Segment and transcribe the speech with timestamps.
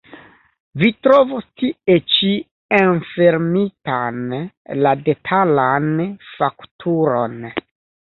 [0.83, 2.31] Vi trovos tie ĉi
[2.79, 4.27] enfermitan
[4.83, 5.89] la detalan
[6.35, 7.43] fakturon.